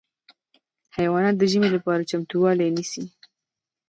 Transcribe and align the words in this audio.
حیوانات 0.97 1.35
د 1.37 1.43
ژمي 1.51 1.69
لپاره 1.75 2.07
چمتووالی 2.11 2.73
نیسي. 2.75 3.03